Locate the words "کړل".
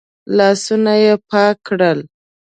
1.67-1.99